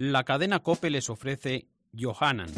La 0.00 0.22
cadena 0.22 0.60
Cope 0.60 0.90
les 0.90 1.10
ofrece 1.10 1.66
Johanan. 1.92 2.48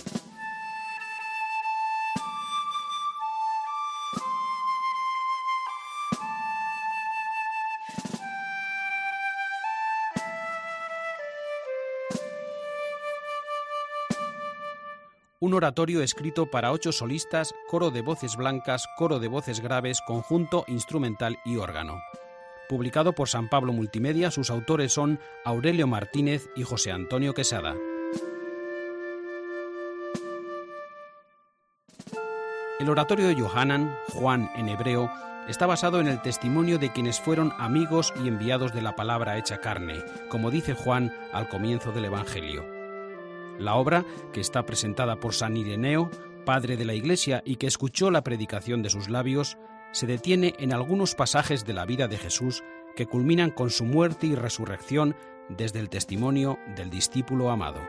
un 15.42 15.54
oratorio 15.54 16.02
escrito 16.02 16.50
para 16.50 16.70
ocho 16.70 16.92
solistas, 16.92 17.54
coro 17.66 17.90
de 17.90 18.02
voces 18.02 18.36
blancas, 18.36 18.86
coro 18.98 19.18
de 19.18 19.28
voces 19.28 19.60
graves, 19.60 20.02
conjunto 20.06 20.64
instrumental 20.68 21.38
y 21.46 21.56
órgano. 21.56 21.98
Publicado 22.70 23.16
por 23.16 23.28
San 23.28 23.48
Pablo 23.48 23.72
Multimedia, 23.72 24.30
sus 24.30 24.48
autores 24.48 24.92
son 24.92 25.18
Aurelio 25.44 25.88
Martínez 25.88 26.48
y 26.54 26.62
José 26.62 26.92
Antonio 26.92 27.34
Quesada. 27.34 27.74
El 32.78 32.88
oratorio 32.88 33.26
de 33.26 33.34
Johanan, 33.34 33.92
Juan 34.10 34.52
en 34.54 34.68
hebreo, 34.68 35.10
está 35.48 35.66
basado 35.66 35.98
en 35.98 36.06
el 36.06 36.22
testimonio 36.22 36.78
de 36.78 36.92
quienes 36.92 37.18
fueron 37.18 37.52
amigos 37.58 38.14
y 38.22 38.28
enviados 38.28 38.72
de 38.72 38.82
la 38.82 38.94
palabra 38.94 39.36
hecha 39.36 39.60
carne, 39.60 39.96
como 40.28 40.52
dice 40.52 40.74
Juan 40.74 41.12
al 41.32 41.48
comienzo 41.48 41.90
del 41.90 42.04
Evangelio. 42.04 42.64
La 43.58 43.74
obra, 43.74 44.04
que 44.32 44.40
está 44.40 44.64
presentada 44.64 45.16
por 45.16 45.34
San 45.34 45.56
Ireneo, 45.56 46.08
padre 46.44 46.76
de 46.76 46.84
la 46.84 46.94
Iglesia 46.94 47.42
y 47.44 47.56
que 47.56 47.66
escuchó 47.66 48.12
la 48.12 48.22
predicación 48.22 48.80
de 48.84 48.90
sus 48.90 49.08
labios, 49.08 49.58
se 49.92 50.06
detiene 50.06 50.54
en 50.58 50.72
algunos 50.72 51.14
pasajes 51.14 51.64
de 51.66 51.72
la 51.72 51.84
vida 51.84 52.06
de 52.08 52.16
Jesús 52.16 52.62
que 53.00 53.06
culminan 53.06 53.50
con 53.50 53.70
su 53.70 53.86
muerte 53.86 54.26
y 54.26 54.34
resurrección 54.34 55.16
desde 55.48 55.78
el 55.78 55.88
testimonio 55.88 56.58
del 56.76 56.90
discípulo 56.90 57.48
amado. 57.48 57.80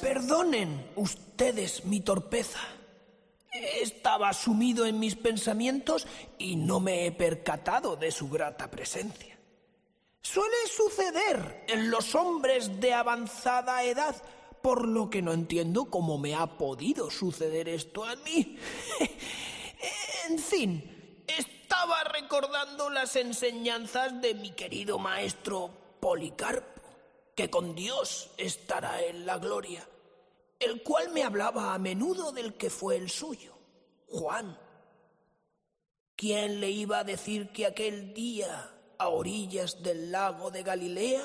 Perdonen 0.00 0.90
ustedes 0.96 1.84
mi 1.84 2.00
torpeza. 2.00 2.58
Estaba 3.80 4.32
sumido 4.32 4.84
en 4.84 4.98
mis 4.98 5.14
pensamientos 5.14 6.08
y 6.36 6.56
no 6.56 6.80
me 6.80 7.06
he 7.06 7.12
percatado 7.12 7.94
de 7.94 8.10
su 8.10 8.28
grata 8.28 8.68
presencia. 8.68 9.38
Suele 10.20 10.66
suceder 10.66 11.64
en 11.68 11.92
los 11.92 12.16
hombres 12.16 12.80
de 12.80 12.92
avanzada 12.92 13.84
edad, 13.84 14.16
por 14.60 14.88
lo 14.88 15.10
que 15.10 15.22
no 15.22 15.32
entiendo 15.32 15.84
cómo 15.84 16.18
me 16.18 16.34
ha 16.34 16.58
podido 16.58 17.08
suceder 17.08 17.68
esto 17.68 18.02
a 18.02 18.16
mí. 18.16 18.58
En 20.28 20.38
fin, 20.38 21.24
estaba 21.26 22.04
recordando 22.04 22.90
las 22.90 23.16
enseñanzas 23.16 24.20
de 24.20 24.34
mi 24.34 24.50
querido 24.52 24.98
maestro 24.98 25.70
Policarpo, 26.00 26.82
que 27.34 27.50
con 27.50 27.74
Dios 27.74 28.30
estará 28.36 29.02
en 29.02 29.26
la 29.26 29.38
gloria, 29.38 29.86
el 30.58 30.82
cual 30.82 31.10
me 31.10 31.24
hablaba 31.24 31.74
a 31.74 31.78
menudo 31.78 32.32
del 32.32 32.54
que 32.54 32.70
fue 32.70 32.96
el 32.96 33.10
suyo, 33.10 33.54
Juan. 34.08 34.58
¿Quién 36.14 36.60
le 36.60 36.70
iba 36.70 36.98
a 36.98 37.04
decir 37.04 37.50
que 37.50 37.66
aquel 37.66 38.14
día 38.14 38.70
a 38.98 39.08
orillas 39.08 39.82
del 39.82 40.12
lago 40.12 40.50
de 40.52 40.62
Galilea, 40.62 41.24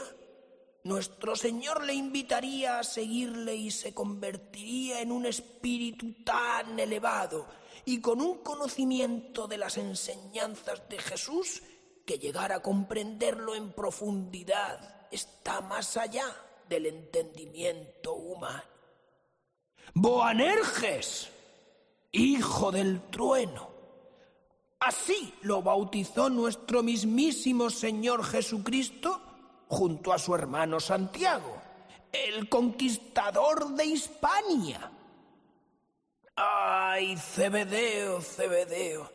nuestro 0.83 1.35
Señor 1.35 1.83
le 1.83 1.93
invitaría 1.93 2.79
a 2.79 2.83
seguirle 2.83 3.55
y 3.55 3.69
se 3.69 3.93
convertiría 3.93 5.01
en 5.01 5.11
un 5.11 5.25
espíritu 5.25 6.23
tan 6.23 6.79
elevado 6.79 7.45
y 7.85 8.01
con 8.01 8.21
un 8.21 8.39
conocimiento 8.39 9.47
de 9.47 9.57
las 9.57 9.77
enseñanzas 9.77 10.87
de 10.89 10.99
Jesús 10.99 11.61
que 12.05 12.19
llegar 12.19 12.51
a 12.51 12.61
comprenderlo 12.61 13.55
en 13.55 13.71
profundidad 13.71 15.07
está 15.11 15.61
más 15.61 15.97
allá 15.97 16.25
del 16.67 16.85
entendimiento 16.85 18.13
humano. 18.13 18.63
Boanerges, 19.93 21.29
hijo 22.11 22.71
del 22.71 23.01
trueno, 23.09 23.77
Así 24.79 25.33
lo 25.41 25.61
bautizó 25.61 26.29
nuestro 26.29 26.83
mismísimo 26.83 27.69
Señor 27.69 28.23
Jesucristo 28.23 29.21
junto 29.67 30.13
a 30.13 30.19
su 30.19 30.35
hermano 30.35 30.79
Santiago, 30.79 31.61
el 32.11 32.47
conquistador 32.47 33.69
de 33.71 33.85
Hispania. 33.85 34.91
Ay, 36.39 37.17
Cebedeo, 37.17 38.21
Cebedeo, 38.21 39.11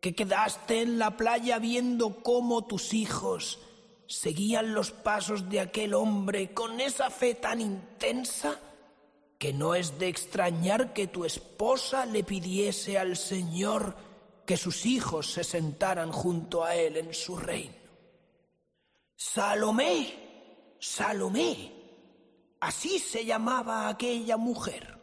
que 0.00 0.14
quedaste 0.14 0.82
en 0.82 0.96
la 0.96 1.16
playa 1.16 1.58
viendo 1.58 2.22
cómo 2.22 2.64
tus 2.66 2.94
hijos 2.94 3.58
seguían 4.06 4.72
los 4.72 4.92
pasos 4.92 5.50
de 5.50 5.58
aquel 5.58 5.92
hombre 5.92 6.54
con 6.54 6.80
esa 6.80 7.10
fe 7.10 7.34
tan 7.34 7.60
intensa 7.60 8.60
que 9.38 9.52
no 9.52 9.74
es 9.74 9.98
de 9.98 10.06
extrañar 10.06 10.92
que 10.92 11.08
tu 11.08 11.24
esposa 11.24 12.06
le 12.06 12.22
pidiese 12.22 12.96
al 12.96 13.16
Señor 13.16 13.96
que 14.46 14.56
sus 14.56 14.86
hijos 14.86 15.32
se 15.32 15.42
sentaran 15.42 16.12
junto 16.12 16.62
a 16.62 16.76
él 16.76 16.96
en 16.96 17.12
su 17.12 17.36
reino. 17.36 17.74
Salomé, 19.16 20.76
Salomé, 20.78 21.72
así 22.60 23.00
se 23.00 23.24
llamaba 23.24 23.88
aquella 23.88 24.36
mujer. 24.36 24.95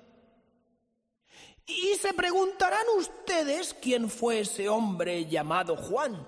Y 1.66 1.96
se 1.96 2.13
preguntarán 2.13 2.85
ustedes 2.97 3.74
quién 3.74 4.09
fue 4.09 4.41
ese 4.41 4.68
hombre 4.68 5.25
llamado 5.28 5.78
Juan, 5.78 6.28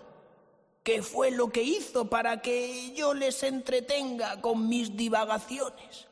qué 0.84 1.02
fue 1.02 1.32
lo 1.32 1.50
que 1.50 1.64
hizo 1.64 2.10
para 2.10 2.42
que 2.42 2.94
yo 2.94 3.14
les 3.14 3.44
entretenga 3.44 4.40
con 4.42 4.70
mis 4.70 4.96
divagaciones. 4.96 6.08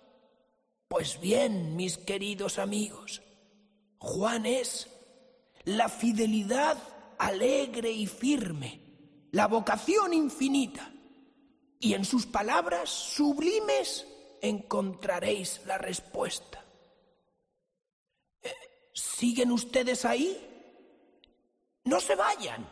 Pues 0.89 1.19
bien, 1.21 1.75
mis 1.75 1.97
queridos 1.97 2.59
amigos, 2.59 3.21
Juan 3.97 4.45
es 4.45 4.89
la 5.63 5.87
fidelidad 5.87 6.77
alegre 7.17 7.91
y 7.91 8.05
firme, 8.05 8.81
la 9.31 9.47
vocación 9.47 10.13
infinita, 10.13 10.91
y 11.79 11.93
en 11.93 12.03
sus 12.03 12.25
palabras 12.25 12.89
sublimes 12.89 14.05
encontraréis 14.41 15.61
la 15.65 15.77
respuesta. 15.77 16.62
¿Siguen 18.93 19.51
ustedes 19.51 20.05
ahí? 20.05 20.37
No 21.83 21.99
se 21.99 22.15
vayan, 22.15 22.65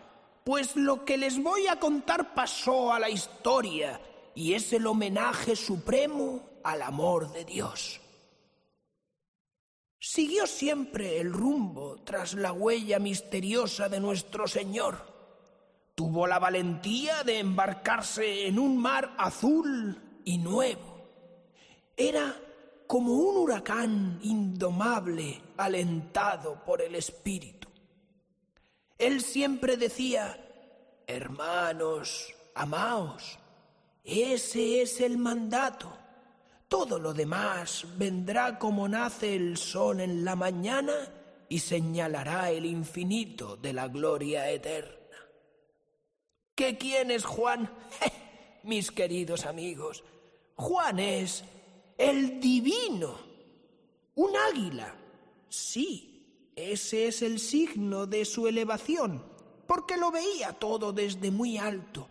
pues 0.43 0.75
lo 0.75 1.03
que 1.03 1.17
les 1.17 1.41
voy 1.41 1.67
a 1.67 1.79
contar 1.79 2.33
pasó 2.33 2.93
a 2.93 2.99
la 2.99 3.09
historia 3.09 3.99
y 4.35 4.53
es 4.53 4.71
el 4.73 4.87
homenaje 4.87 5.55
supremo 5.55 6.49
al 6.63 6.81
amor 6.83 7.31
de 7.33 7.43
Dios. 7.43 7.99
Siguió 9.99 10.47
siempre 10.47 11.19
el 11.19 11.31
rumbo 11.31 12.01
tras 12.03 12.33
la 12.33 12.51
huella 12.51 12.97
misteriosa 12.97 13.89
de 13.89 13.99
nuestro 13.99 14.47
Señor. 14.47 15.11
Tuvo 15.93 16.25
la 16.25 16.39
valentía 16.39 17.23
de 17.23 17.39
embarcarse 17.39 18.47
en 18.47 18.57
un 18.57 18.77
mar 18.77 19.13
azul 19.17 20.21
y 20.25 20.37
nuevo. 20.39 21.07
Era 21.95 22.35
como 22.91 23.13
un 23.13 23.37
huracán 23.37 24.19
indomable 24.21 25.41
alentado 25.55 26.61
por 26.65 26.81
el 26.81 26.95
Espíritu. 26.95 27.69
Él 28.97 29.21
siempre 29.21 29.77
decía, 29.77 30.37
hermanos, 31.07 32.35
amaos, 32.53 33.39
ese 34.03 34.81
es 34.81 34.99
el 34.99 35.17
mandato. 35.17 35.89
Todo 36.67 36.99
lo 36.99 37.13
demás 37.13 37.85
vendrá 37.95 38.59
como 38.59 38.89
nace 38.89 39.37
el 39.37 39.55
sol 39.55 40.01
en 40.01 40.25
la 40.25 40.35
mañana 40.35 40.91
y 41.47 41.59
señalará 41.59 42.51
el 42.51 42.65
infinito 42.65 43.55
de 43.55 43.71
la 43.71 43.87
gloria 43.87 44.49
eterna. 44.51 45.15
¿Qué 46.53 46.77
quién 46.77 47.09
es 47.11 47.23
Juan? 47.23 47.73
mis 48.63 48.91
queridos 48.91 49.45
amigos, 49.45 50.03
Juan 50.57 50.99
es 50.99 51.45
el 52.09 52.39
divino, 52.39 53.17
un 54.15 54.35
águila. 54.35 54.95
Sí, 55.49 56.51
ese 56.55 57.07
es 57.07 57.21
el 57.21 57.39
signo 57.39 58.07
de 58.07 58.25
su 58.25 58.47
elevación, 58.47 59.23
porque 59.67 59.97
lo 59.97 60.11
veía 60.11 60.53
todo 60.53 60.93
desde 60.93 61.31
muy 61.31 61.57
alto 61.57 62.07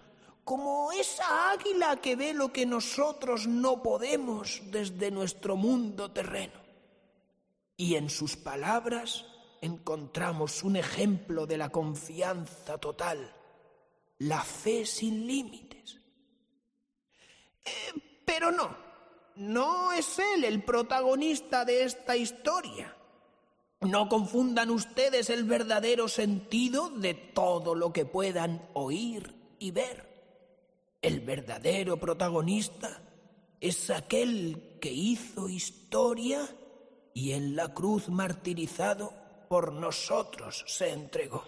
como 0.51 0.91
esa 0.91 1.53
águila 1.53 2.01
que 2.01 2.17
ve 2.17 2.35
lo 2.35 2.53
que 2.53 2.67
nosotros 2.67 3.47
no 3.47 3.85
podemos 3.85 4.61
desde 4.65 5.13
nuestro 5.13 5.55
mundo 5.55 6.11
terreno. 6.11 6.59
Y 7.77 7.95
en 7.95 8.11
sus 8.11 8.37
palabras 8.37 9.27
encontramos 9.61 10.65
un 10.65 10.75
ejemplo 10.75 11.47
de 11.47 11.57
la 11.57 11.69
confianza 11.69 12.79
total, 12.79 13.33
la 14.19 14.43
fe 14.43 14.85
sin 14.85 15.25
límites. 15.25 16.01
Eh, 17.65 18.23
pero 18.25 18.51
no, 18.51 18.77
no 19.41 19.91
es 19.93 20.19
él 20.19 20.45
el 20.45 20.63
protagonista 20.63 21.65
de 21.65 21.85
esta 21.85 22.15
historia. 22.15 22.95
No 23.81 24.07
confundan 24.11 24.71
ustedes 24.71 25.31
el 25.31 25.45
verdadero 25.45 26.09
sentido 26.09 26.91
de 26.91 27.15
todo 27.15 27.75
lo 27.75 27.91
que 27.91 28.05
puedan 28.05 28.69
oír 28.75 29.35
y 29.59 29.71
ver. 29.71 30.07
El 31.01 31.21
verdadero 31.21 31.97
protagonista 31.97 33.01
es 33.61 33.89
aquel 33.89 34.77
que 34.79 34.93
hizo 34.93 35.49
historia 35.49 36.47
y 37.15 37.33
en 37.33 37.57
la 37.57 37.73
cruz 37.73 38.11
martirizado 38.11 39.15
por 39.49 39.73
nosotros 39.73 40.65
se 40.67 40.91
entregó. 40.91 41.45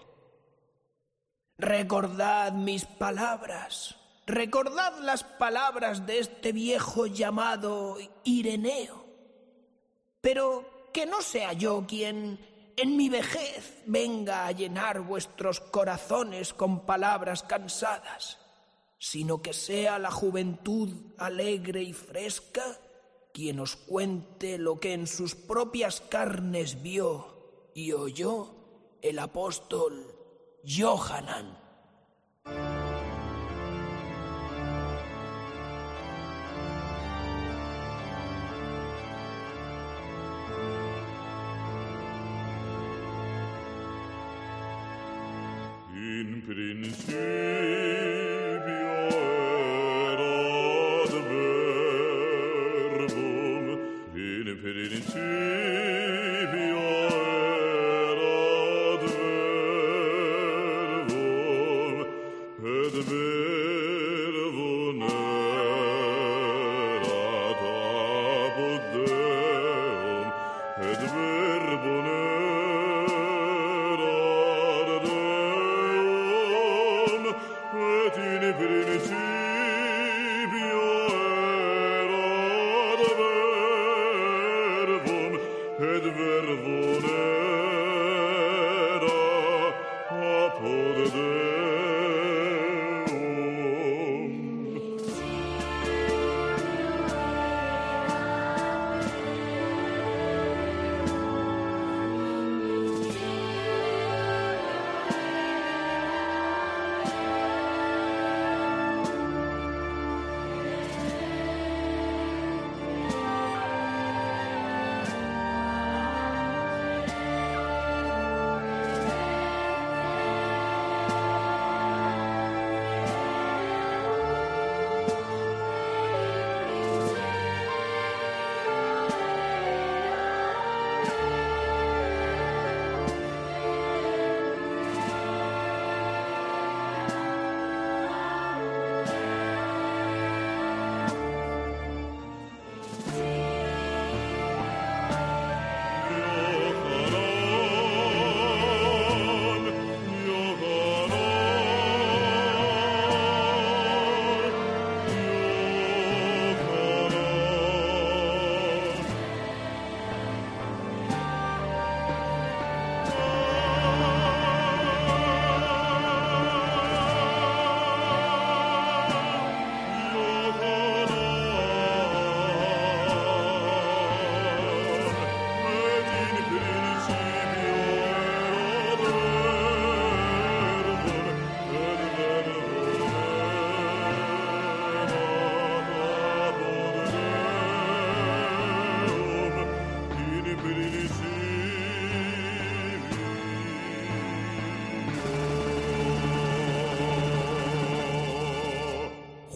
Recordad 1.59 2.55
mis 2.55 2.87
palabras, 2.87 3.97
recordad 4.26 4.98
las 5.00 5.24
palabras 5.24 6.06
de 6.06 6.19
este 6.19 6.52
viejo 6.52 7.06
llamado 7.06 7.98
Ireneo, 8.24 9.04
pero 10.20 10.90
que 10.92 11.06
no 11.06 11.22
sea 11.22 11.52
yo 11.52 11.84
quien 11.86 12.38
en 12.76 12.96
mi 12.96 13.08
vejez 13.08 13.82
venga 13.86 14.46
a 14.46 14.52
llenar 14.52 15.00
vuestros 15.00 15.60
corazones 15.60 16.54
con 16.54 16.86
palabras 16.86 17.42
cansadas, 17.42 18.38
sino 18.98 19.42
que 19.42 19.52
sea 19.52 19.98
la 19.98 20.10
juventud 20.10 20.90
alegre 21.19 21.82
y 21.82 21.92
fresca 21.92 22.64
quien 23.32 23.60
os 23.60 23.76
cuente 23.76 24.58
lo 24.58 24.78
que 24.78 24.92
en 24.92 25.06
sus 25.06 25.34
propias 25.34 26.00
carnes 26.00 26.82
vio 26.82 27.70
y 27.74 27.92
oyó 27.92 28.54
el 29.00 29.19
apóstol 29.19 30.14
Johanan. 30.64 31.58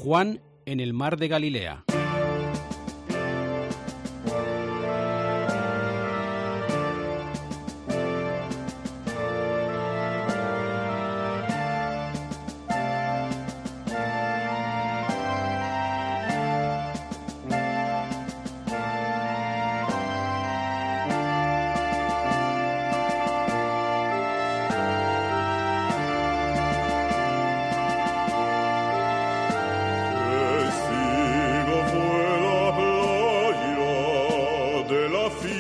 Juan 0.07 0.41
en 0.67 0.79
el 0.79 0.93
mar 0.93 1.17
de 1.17 1.27
Galilea. 1.27 1.86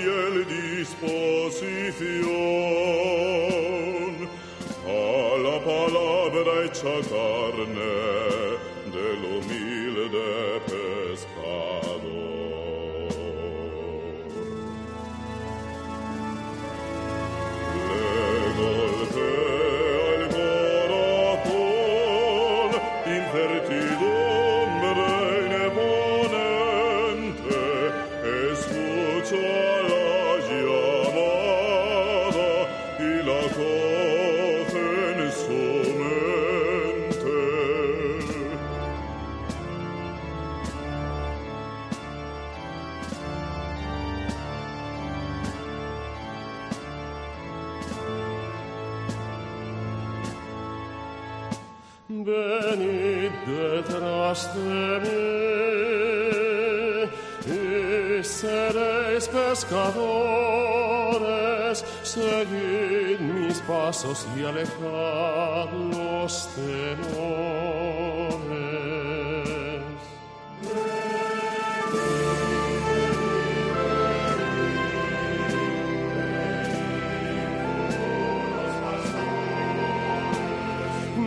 el 0.06 0.46
disposición 0.46 1.16
a 4.86 5.38
la 5.46 5.56
palabra 5.64 6.64
hecha 6.64 6.96
carne 7.10 7.96
del 8.94 9.20
humilde 9.24 10.28
pescadores, 59.56 59.96
seguid 62.02 63.20
mis 63.20 63.58
pasos 63.60 64.26
y 64.36 64.44
alejad 64.44 65.70
los 65.92 66.48
temores. 66.54 67.56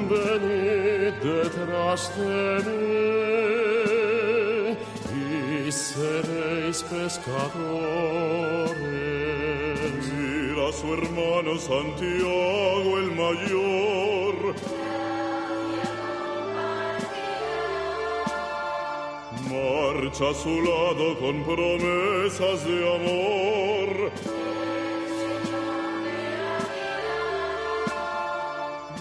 Venid 0.09 1.13
detrás 1.23 2.01
de 2.15 2.61
mí 2.65 2.88
pescadores. 6.83 7.39
Mira 10.13 10.69
a 10.69 10.71
su 10.73 10.93
hermano 10.93 11.57
Santiago 11.57 12.97
el 12.97 13.11
mayor. 13.15 14.55
Marcha 19.49 20.29
a 20.29 20.33
su 20.33 20.61
lado 20.61 21.17
con 21.19 21.43
promesas 21.43 22.65
de 22.65 22.95
amor. 22.95 24.11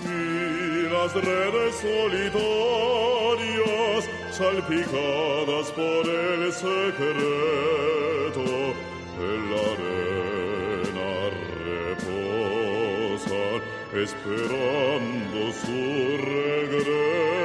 Y 0.05 0.89
las 0.91 1.13
redes 1.15 1.75
solitarias 1.77 2.99
salpicadas 4.39 5.69
por 5.73 6.07
el 6.07 6.53
secreto 6.53 8.45
en 9.19 9.41
la 9.51 9.63
arena 9.75 11.11
reposan 11.67 13.61
esperando 14.05 15.41
su 15.61 15.83
regreso. 16.25 17.38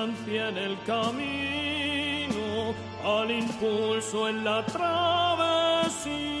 Constancia 0.00 0.48
en 0.48 0.56
el 0.56 0.78
camino, 0.84 2.74
al 3.04 3.30
impulso 3.30 4.28
en 4.28 4.44
la 4.44 4.64
travesía. 4.64 6.39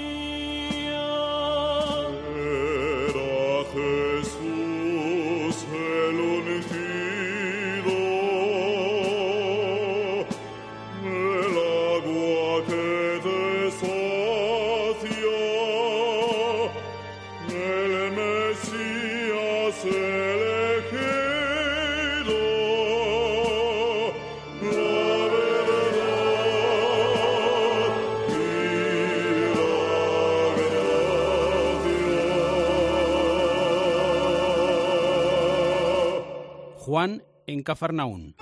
En 37.60 37.64
Cafarnaún. 37.64 38.39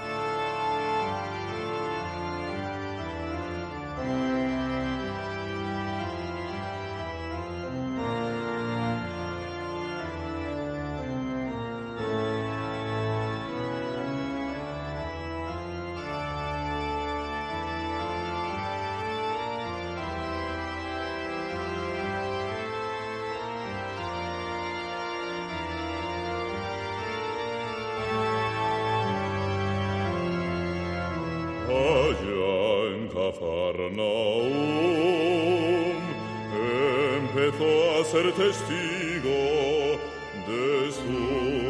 Ser 38.10 38.32
testigo 38.32 40.00
de 40.48 40.92
su 40.92 41.18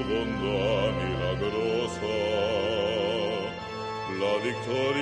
bondad 0.08 0.92
milagrosa, 1.02 2.16
la 4.20 4.34
victoria 4.44 4.97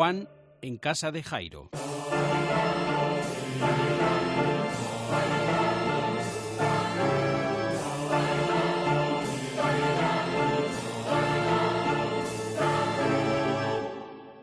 Juan 0.00 0.30
en 0.62 0.78
casa 0.78 1.12
de 1.12 1.22
Jairo. 1.22 1.68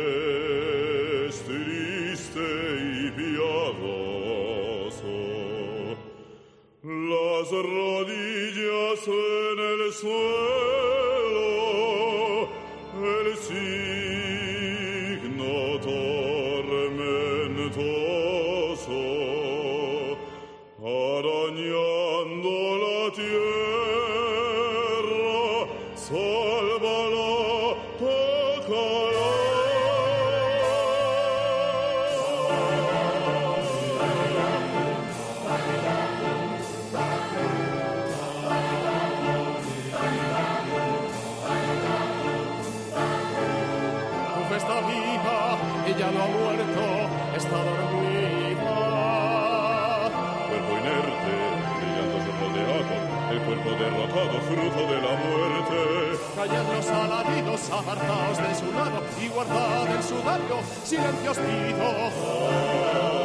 Callad 56.47 56.77
los 56.77 56.87
alaridos, 56.87 57.71
apartaos 57.71 58.39
de 58.39 58.55
su 58.55 58.73
lado 58.73 59.03
y 59.21 59.29
guardad 59.29 59.97
el 59.97 60.03
sudario, 60.03 60.61
silencio 60.85 61.31
os 61.33 61.39
pido. 61.39 63.16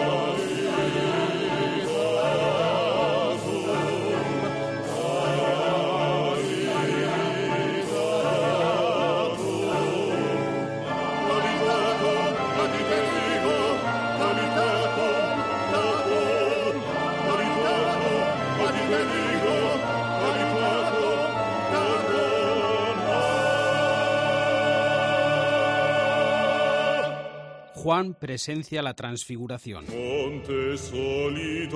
Juan 27.91 28.13
presencia 28.13 28.81
la 28.81 28.93
transfiguración. 28.93 29.83
Monte 29.83 30.77
solitario 30.77 31.71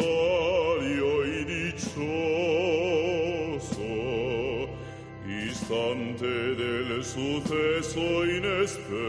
y 1.26 1.44
dichoso, 1.44 1.92
instante 5.28 6.26
del 6.26 7.04
suceso 7.04 8.26
inesperado, 8.28 9.02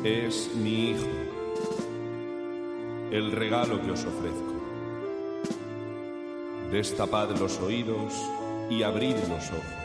Es 0.04 0.50
mi 0.56 0.92
Hijo, 0.92 1.08
el 3.12 3.32
regalo 3.32 3.82
que 3.82 3.92
os 3.92 4.06
ofrezco. 4.06 4.52
Destapad 6.72 7.32
los 7.38 7.60
oídos 7.60 8.14
y 8.70 8.84
abrid 8.84 9.16
los 9.28 9.52
ojos. 9.52 9.82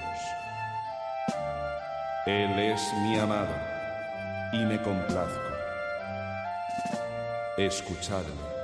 Él 2.26 2.59
es 2.59 2.80
mi 3.02 3.18
amado 3.18 3.54
y 4.52 4.59
me 4.64 4.80
complazco. 4.82 5.40
Escuchadme. 7.56 8.56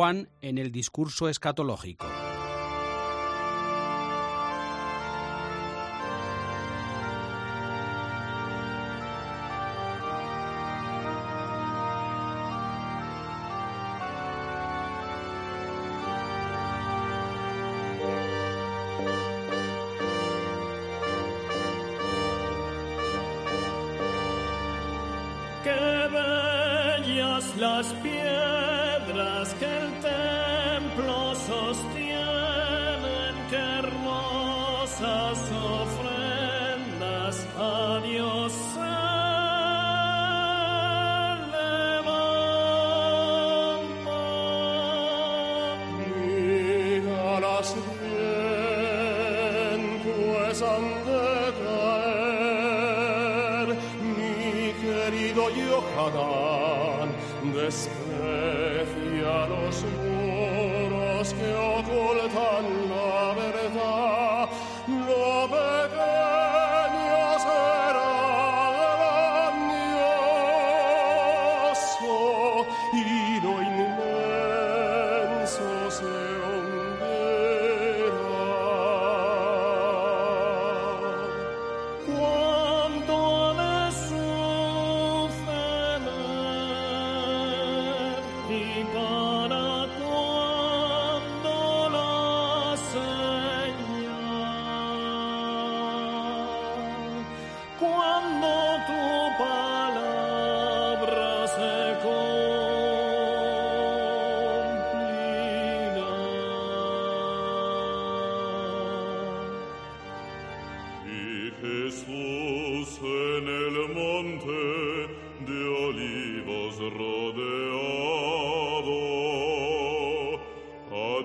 Juan 0.00 0.30
en 0.40 0.56
el 0.56 0.72
discurso 0.72 1.28
escatológico. 1.28 2.06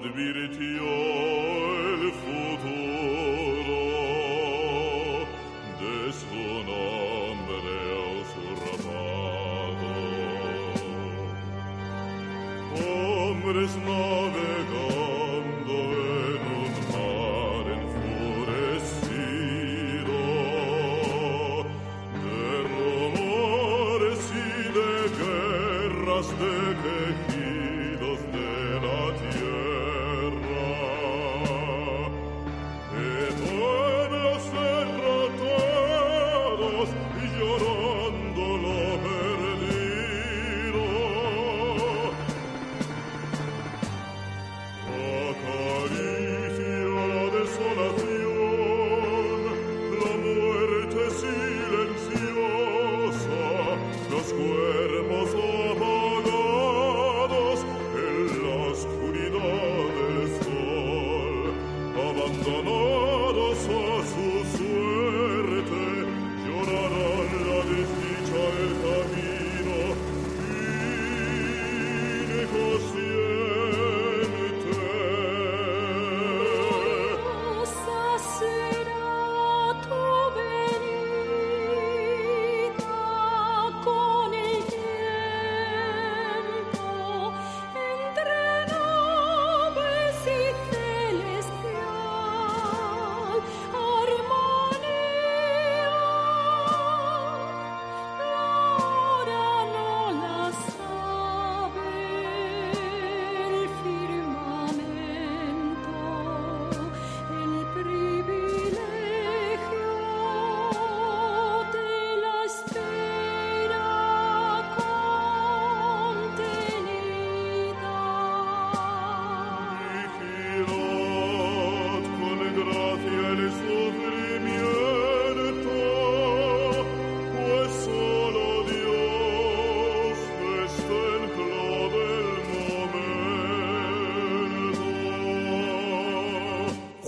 Advirti 0.06 0.75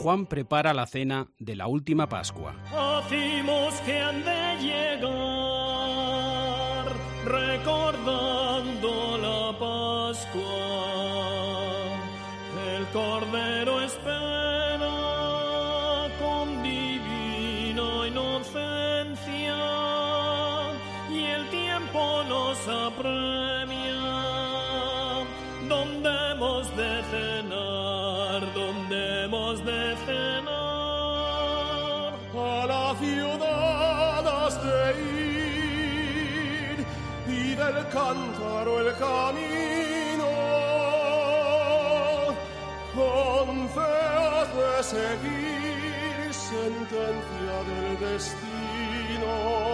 Juan 0.08 0.26
prepara 0.26 0.74
la 0.74 0.86
cena 0.86 1.28
de 1.38 1.58
la 1.58 1.68
última 1.68 2.08
Pascua. 2.08 2.56
Hacimos 2.72 3.74
que 3.82 4.00
han 4.00 4.24
de 4.24 4.56
llegar, 4.62 5.06
recordando 7.26 9.18
la 9.18 9.52
Pascua, 9.60 10.48
el 12.78 12.86
Cordero 12.94 13.82
espera. 13.82 14.37
cántaro 37.92 38.80
el 38.82 38.96
camino, 38.98 40.30
con 42.96 43.70
fe 43.70 43.98
de 44.58 44.84
seguir 44.84 46.34
sentencia 46.34 47.56
del 47.68 48.00
destino. 48.00 49.67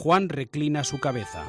Juan 0.00 0.28
reclina 0.28 0.84
su 0.84 1.00
cabeza. 1.00 1.44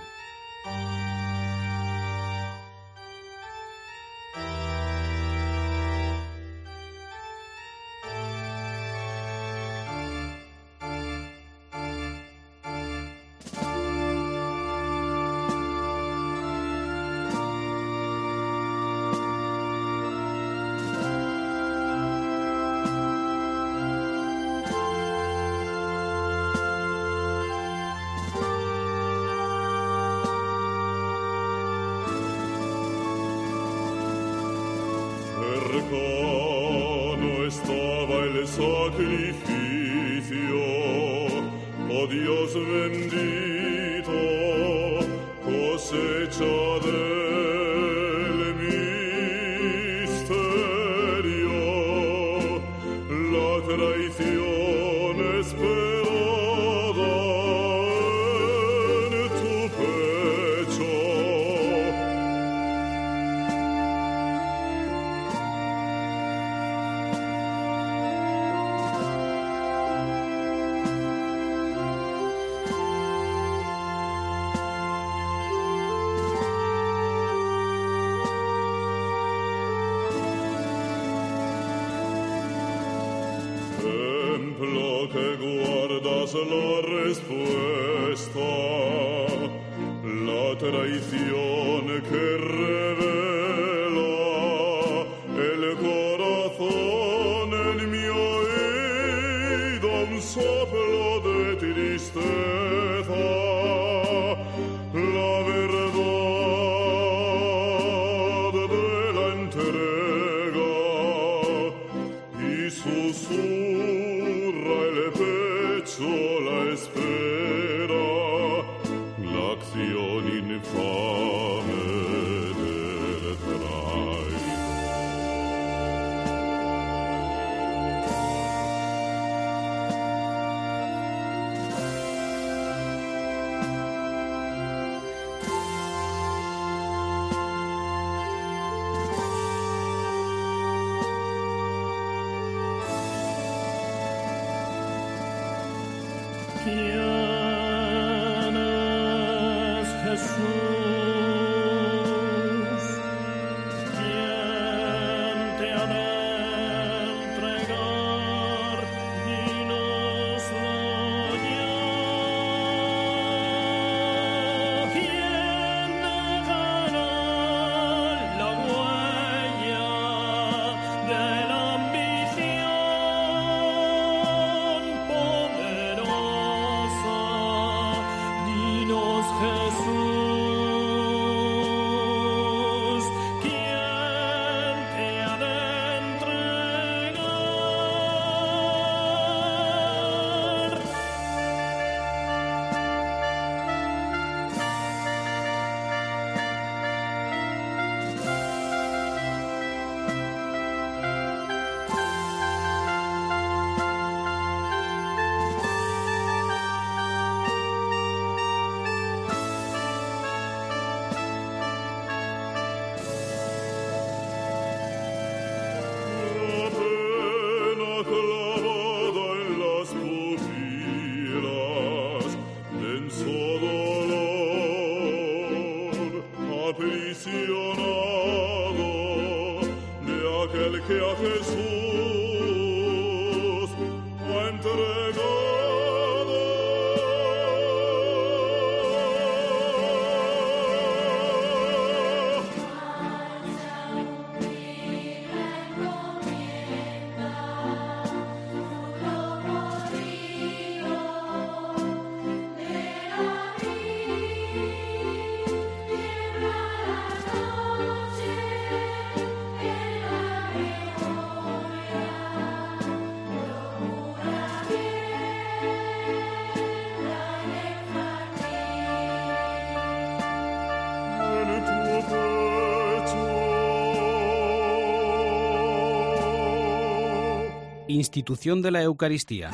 institución 278.00 278.62
de 278.62 278.72
la 278.72 278.82
Eucaristía. 278.82 279.52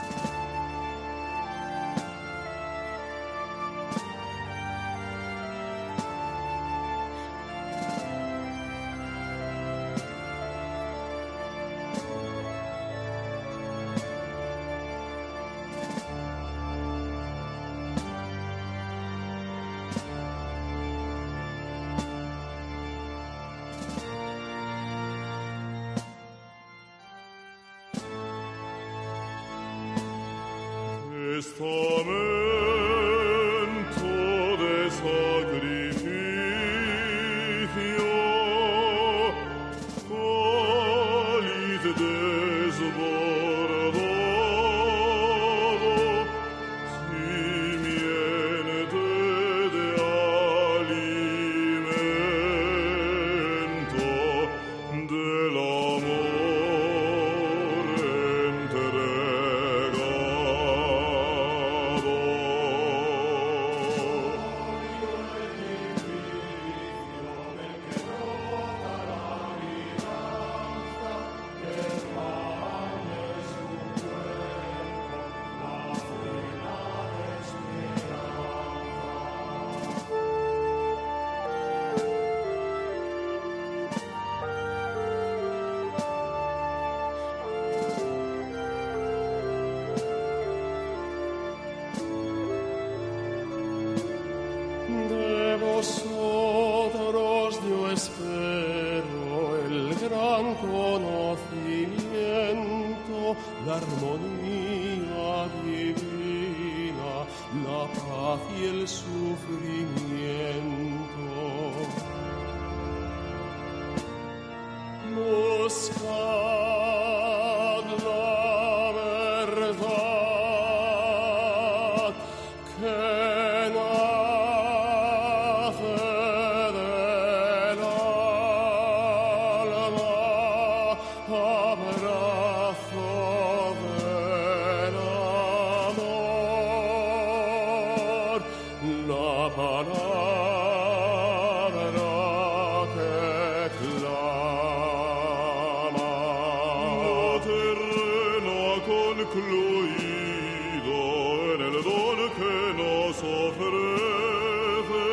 nos 153.06 153.18
ofrece 153.18 155.04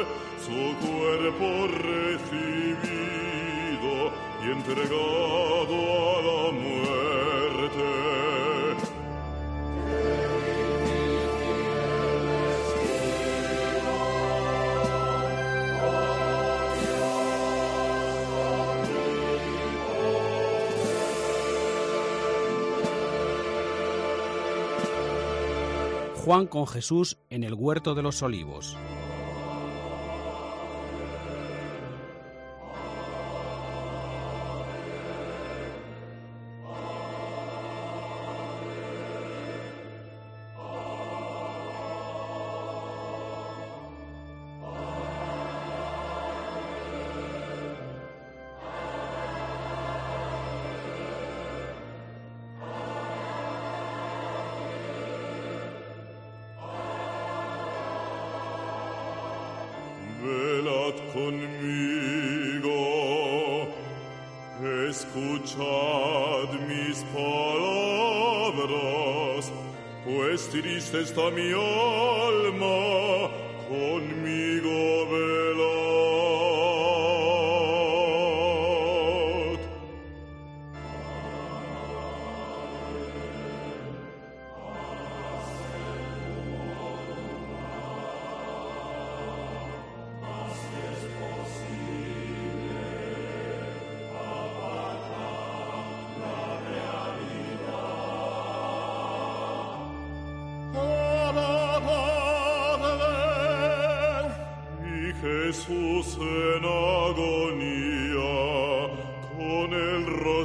su 0.41 0.61
cuerpo 0.87 1.49
recibido 1.69 3.13
y 4.43 4.45
entregado 4.51 5.77
al 6.17 6.27
amor. 6.49 6.62
Juan 26.25 26.47
con 26.47 26.69
Jesús 26.69 27.19
en 27.31 27.43
el 27.43 27.55
Huerto 27.55 27.97
de 27.97 28.03
los 28.03 28.23
Olivos. 28.23 28.77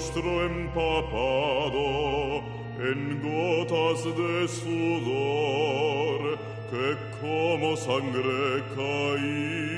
rostro 0.08 0.45
empapado 0.45 2.41
en 2.80 3.20
gotas 3.22 4.05
de 4.05 4.47
sudor 4.47 6.38
que 6.70 6.95
como 7.20 7.76
sangre 7.76 8.64
caía. 8.76 9.77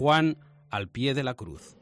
Juan 0.00 0.38
al 0.70 0.88
pie 0.88 1.12
de 1.12 1.22
la 1.22 1.34
cruz. 1.34 1.76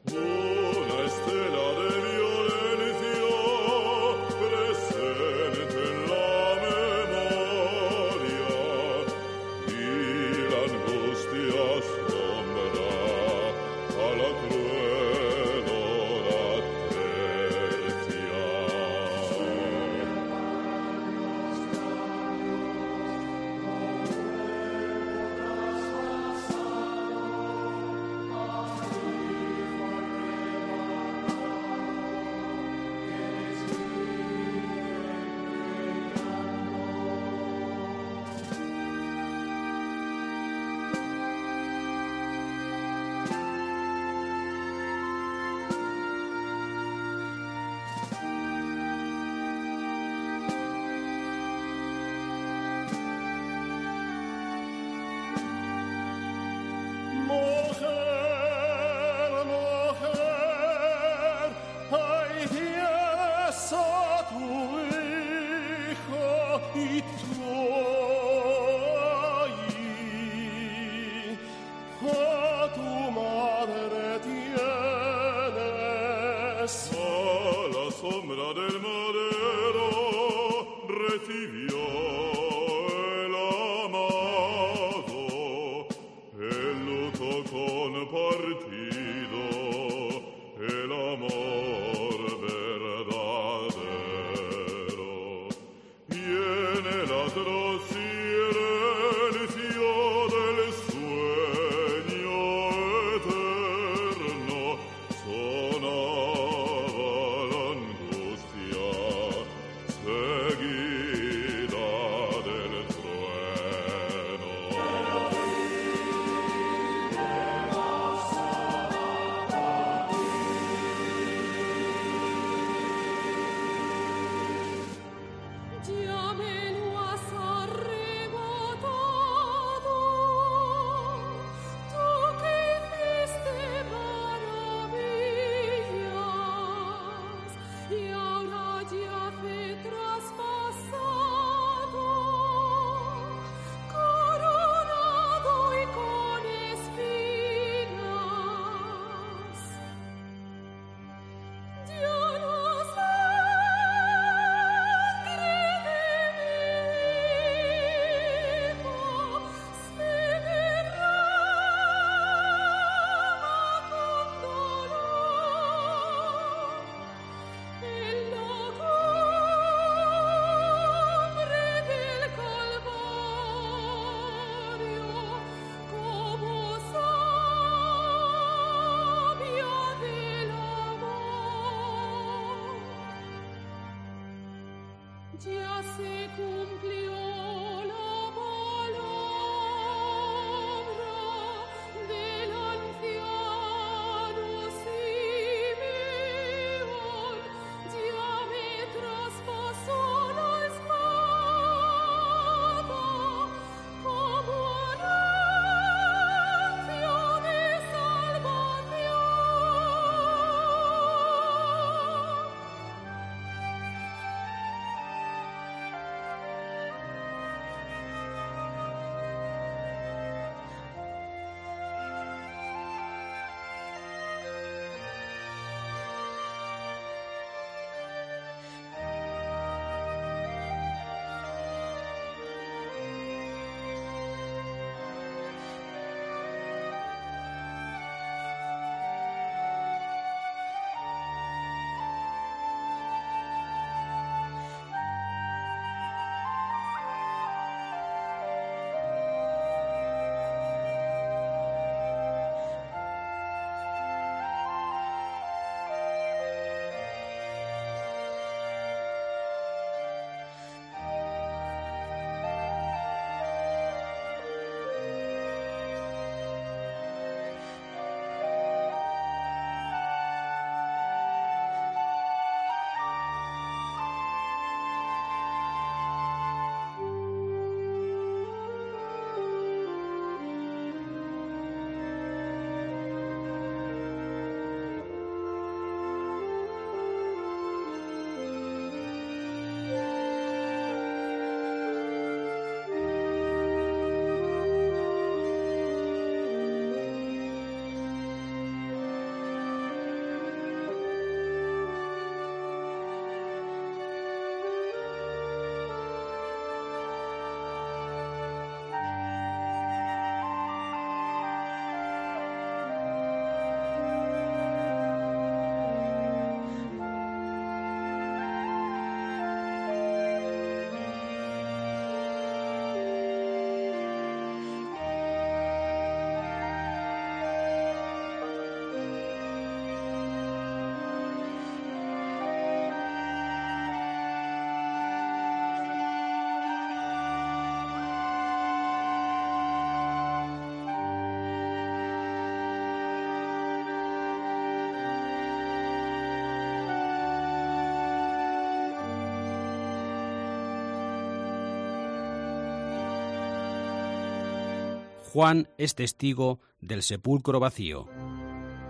Juan 355.31 355.69
es 355.77 355.93
testigo 355.93 356.59
del 356.81 357.03
sepulcro 357.03 357.59
vacío. 357.59 358.07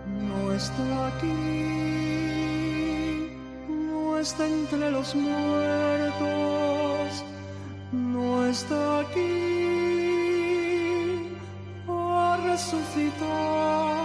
No 0.06 0.52
está 0.54 1.08
aquí, 1.08 1.26
no 3.68 4.18
está 4.18 4.48
entre 4.48 4.90
los 4.90 5.14
muertos, 5.14 6.24
no 7.92 8.46
está 8.46 9.00
aquí, 9.00 9.28
ha 11.86 12.38
resucitado. 12.42 13.99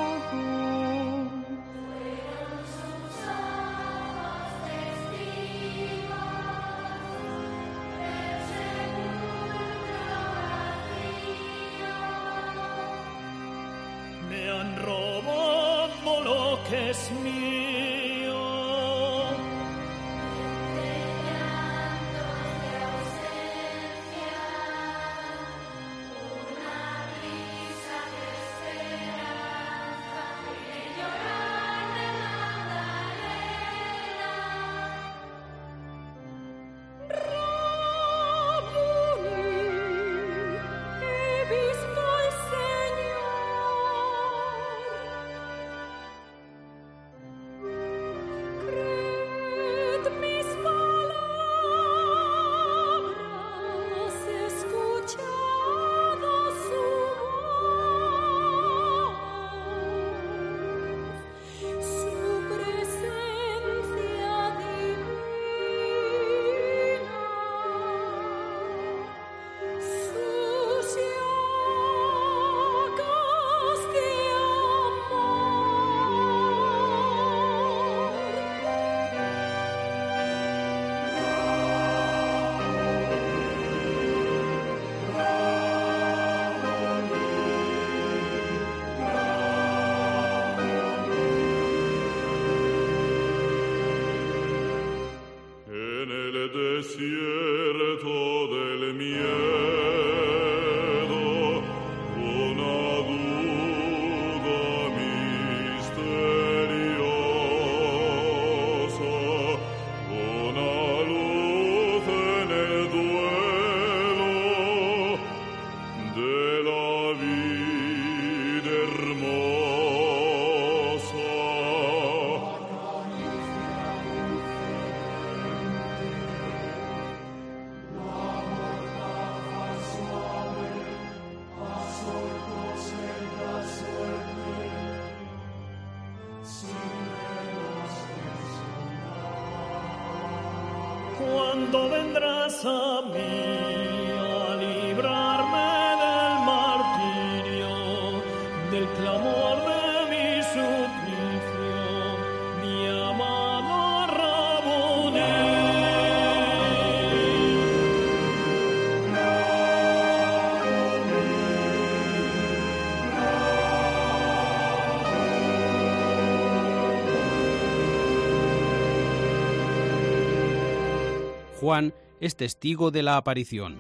Juan 171.66 171.96
es 172.20 172.36
testigo 172.36 172.92
de 172.92 173.02
la 173.02 173.18
aparición. 173.18 173.76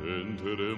Entre 0.00 0.74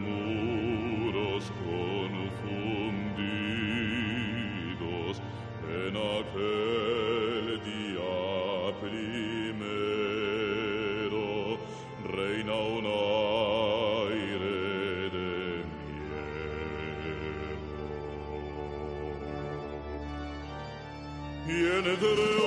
reina 12.05 12.53
un 12.55 12.87
de 21.97 22.46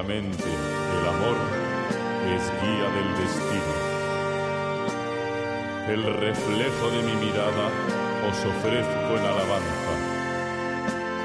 El 0.00 1.08
amor 1.08 1.36
es 2.32 2.42
guía 2.62 2.88
del 2.94 3.10
destino. 3.18 3.74
El 5.88 6.02
reflejo 6.20 6.90
de 6.90 7.02
mi 7.02 7.14
mirada 7.26 7.66
os 8.28 8.38
ofrezco 8.44 9.16
en 9.16 9.24
alabanza, 9.26 9.92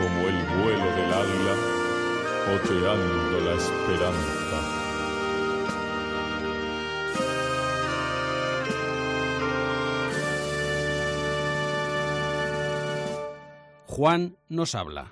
como 0.02 0.28
el 0.28 0.38
vuelo 0.64 0.86
del 0.96 1.14
águila 1.14 1.56
oteando 2.56 3.40
la 3.42 3.54
esperanza. 3.54 4.58
Juan 13.86 14.36
nos 14.50 14.74
habla. 14.74 15.12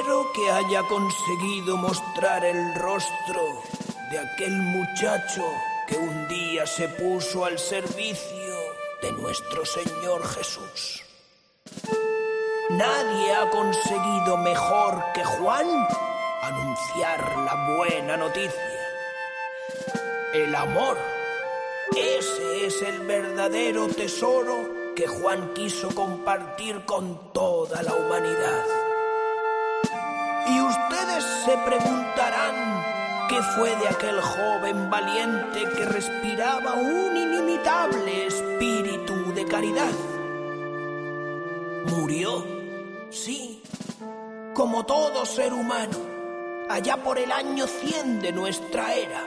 Espero 0.00 0.32
que 0.32 0.50
haya 0.50 0.82
conseguido 0.84 1.76
mostrar 1.76 2.42
el 2.42 2.74
rostro 2.74 3.62
de 4.10 4.18
aquel 4.18 4.56
muchacho 4.56 5.44
que 5.86 5.98
un 5.98 6.26
día 6.26 6.66
se 6.66 6.88
puso 6.88 7.44
al 7.44 7.58
servicio 7.58 8.54
de 9.02 9.12
nuestro 9.12 9.62
Señor 9.66 10.26
Jesús. 10.26 11.02
Nadie 12.70 13.34
ha 13.34 13.50
conseguido 13.50 14.38
mejor 14.38 15.04
que 15.12 15.22
Juan 15.22 15.68
anunciar 16.44 17.36
la 17.36 17.76
buena 17.76 18.16
noticia. 18.16 18.88
El 20.32 20.54
amor. 20.54 20.96
Ese 21.94 22.64
es 22.64 22.80
el 22.80 23.00
verdadero 23.00 23.86
tesoro 23.88 24.94
que 24.96 25.06
Juan 25.06 25.52
quiso 25.52 25.94
compartir 25.94 26.86
con 26.86 27.34
toda 27.34 27.82
la 27.82 27.92
humanidad. 27.92 28.79
Se 31.18 31.56
preguntarán 31.58 32.84
qué 33.28 33.42
fue 33.42 33.74
de 33.76 33.88
aquel 33.88 34.20
joven 34.20 34.88
valiente 34.88 35.64
que 35.76 35.84
respiraba 35.84 36.74
un 36.74 37.16
inimitable 37.16 38.26
espíritu 38.26 39.32
de 39.34 39.44
caridad. 39.46 39.90
Murió, 41.86 42.46
sí, 43.10 43.60
como 44.54 44.86
todo 44.86 45.26
ser 45.26 45.52
humano, 45.52 45.98
allá 46.68 46.96
por 46.98 47.18
el 47.18 47.32
año 47.32 47.66
100 47.66 48.20
de 48.20 48.32
nuestra 48.32 48.94
era. 48.94 49.26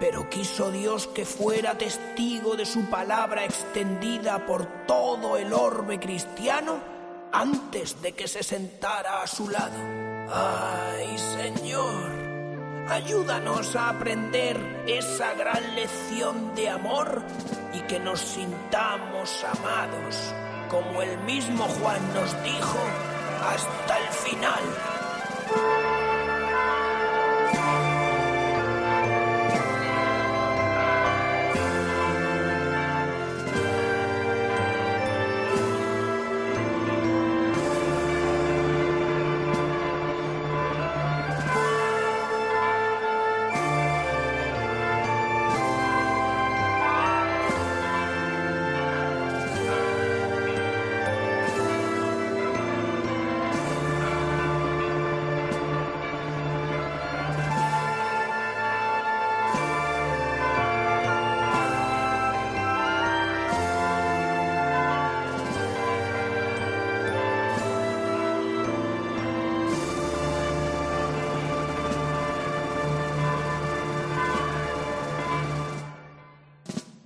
Pero 0.00 0.28
quiso 0.28 0.72
Dios 0.72 1.06
que 1.06 1.24
fuera 1.24 1.78
testigo 1.78 2.56
de 2.56 2.66
su 2.66 2.86
palabra 2.86 3.44
extendida 3.44 4.44
por 4.44 4.86
todo 4.86 5.36
el 5.36 5.52
orbe 5.52 6.00
cristiano 6.00 6.78
antes 7.32 8.02
de 8.02 8.12
que 8.12 8.26
se 8.26 8.42
sentara 8.42 9.22
a 9.22 9.26
su 9.28 9.48
lado. 9.48 10.03
Ay, 10.32 11.18
Señor, 11.18 12.10
ayúdanos 12.88 13.76
a 13.76 13.90
aprender 13.90 14.84
esa 14.86 15.34
gran 15.34 15.74
lección 15.74 16.54
de 16.54 16.70
amor 16.70 17.22
y 17.72 17.80
que 17.80 18.00
nos 18.00 18.20
sintamos 18.20 19.44
amados, 19.44 20.34
como 20.70 21.02
el 21.02 21.18
mismo 21.20 21.64
Juan 21.64 22.14
nos 22.14 22.42
dijo, 22.42 22.78
hasta 23.42 23.98
el 23.98 24.08
final. 24.08 24.62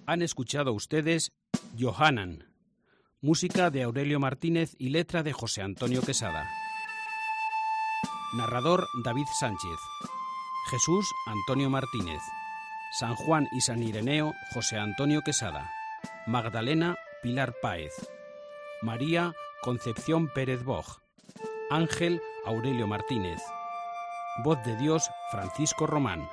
Han 0.09 0.23
escuchado 0.23 0.73
ustedes 0.73 1.33
Johanan, 1.79 2.47
música 3.21 3.69
de 3.69 3.83
Aurelio 3.83 4.19
Martínez 4.19 4.75
y 4.79 4.89
letra 4.89 5.23
de 5.23 5.35
José 5.35 5.61
Antonio 5.61 6.01
Quesada. 6.01 6.49
Narrador 8.33 8.87
David 9.05 9.27
Sánchez. 9.39 9.79
Jesús 10.71 11.07
Antonio 11.27 11.69
Martínez. 11.69 12.23
San 12.99 13.17
Juan 13.17 13.49
y 13.53 13.61
San 13.61 13.83
Ireneo 13.83 14.33
José 14.55 14.79
Antonio 14.79 15.21
Quesada. 15.21 15.71
Magdalena 16.27 16.97
Pilar 17.23 17.55
Páez. 17.61 17.93
María 18.81 19.35
Concepción 19.61 20.29
Pérez 20.33 20.65
Boj. 20.65 21.03
Ángel 21.69 22.23
Aurelio 22.47 22.87
Martínez. 22.87 23.43
Voz 24.43 24.57
de 24.65 24.75
Dios 24.77 25.11
Francisco 25.31 25.87
Román. 25.87 26.27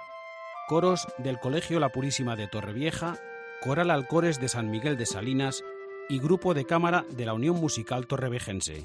Coros 0.69 1.09
del 1.17 1.41
Colegio 1.41 1.81
La 1.81 1.89
Purísima 1.89 2.37
de 2.37 2.47
Torrevieja, 2.47 3.17
Coral 3.61 3.89
Alcores 3.89 4.39
de 4.39 4.49
San 4.49 4.69
Miguel 4.69 4.97
de 4.97 5.05
Salinas 5.05 5.63
y 6.09 6.19
Grupo 6.19 6.53
de 6.53 6.65
Cámara 6.65 7.05
de 7.09 7.25
la 7.25 7.33
Unión 7.33 7.55
Musical 7.55 8.07
Torrevejense. 8.07 8.83